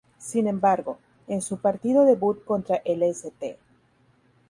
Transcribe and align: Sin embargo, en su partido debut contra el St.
Sin 0.17 0.47
embargo, 0.47 0.97
en 1.27 1.43
su 1.43 1.57
partido 1.59 2.05
debut 2.05 2.43
contra 2.43 2.77
el 2.85 3.03
St. 3.03 3.59